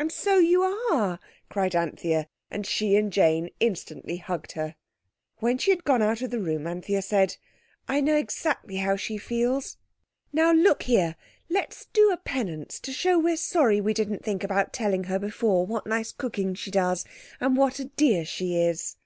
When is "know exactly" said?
8.00-8.78